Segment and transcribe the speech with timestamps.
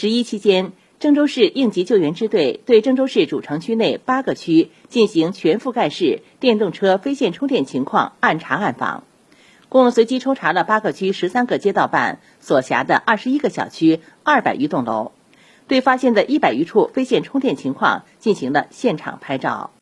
[0.00, 9.02] 十一期间郑州市应急救援支队对郑州市主城区内八个区进行全覆盖式电动车非线充电情况暗查暗访。
[9.68, 15.10] 共随机抽查了八个区十三个街道办所辖的二十一个小区二百余栋楼。
[15.66, 19.72] 对发现的一百余处非线充电情况进行了现场拍照。